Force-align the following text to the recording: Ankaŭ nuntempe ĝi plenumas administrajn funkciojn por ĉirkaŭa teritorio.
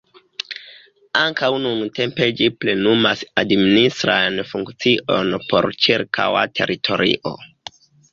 Ankaŭ 1.23 1.49
nuntempe 1.65 2.29
ĝi 2.39 2.47
plenumas 2.63 3.21
administrajn 3.41 4.39
funkciojn 4.53 5.35
por 5.53 5.69
ĉirkaŭa 5.87 6.43
teritorio. 6.61 7.35